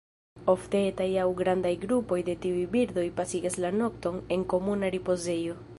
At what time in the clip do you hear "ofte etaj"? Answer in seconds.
0.53-1.07